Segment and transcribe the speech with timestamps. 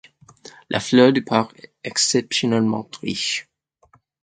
[0.71, 3.47] La flore du parc est exceptionnellement riche.